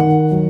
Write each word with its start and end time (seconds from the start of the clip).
you. 0.00 0.49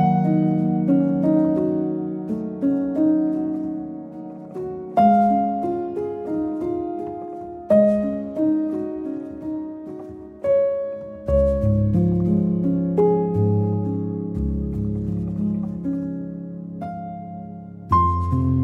you 18.31 18.60